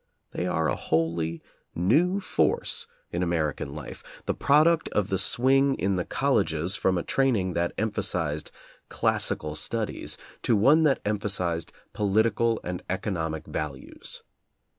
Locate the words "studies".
9.53-10.17